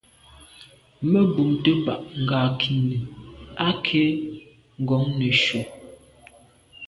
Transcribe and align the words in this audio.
Me 1.09 1.19
bumte 1.33 1.71
bag 1.85 2.01
ngankine 2.21 2.97
à 3.65 3.67
nke 3.75 4.01
ngon 4.81 5.05
neshu. 5.17 5.59